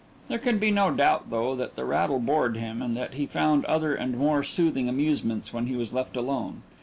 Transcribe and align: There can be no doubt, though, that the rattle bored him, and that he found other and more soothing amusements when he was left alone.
There 0.29 0.39
can 0.39 0.57
be 0.57 0.71
no 0.71 0.89
doubt, 0.89 1.29
though, 1.29 1.55
that 1.55 1.75
the 1.75 1.85
rattle 1.85 2.17
bored 2.17 2.57
him, 2.57 2.81
and 2.81 2.97
that 2.97 3.13
he 3.13 3.27
found 3.27 3.65
other 3.65 3.93
and 3.93 4.17
more 4.17 4.41
soothing 4.41 4.89
amusements 4.89 5.53
when 5.53 5.67
he 5.67 5.75
was 5.75 5.93
left 5.93 6.17
alone. 6.17 6.63